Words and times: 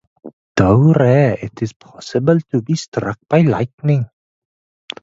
Though 0.55 0.93
rare, 0.93 1.37
it 1.39 1.61
is 1.61 1.73
possible 1.73 2.39
to 2.49 2.63
be 2.63 2.73
struck 2.73 3.19
by 3.29 3.41
lightning. 3.41 4.09